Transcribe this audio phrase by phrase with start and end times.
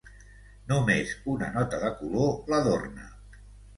[0.71, 3.11] Només una nota de color l'adorna.